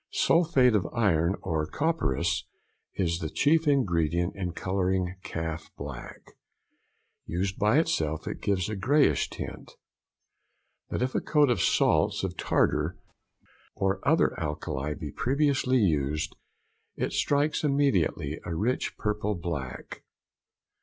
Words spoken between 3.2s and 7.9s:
chief ingredient in colouring calf black. Used by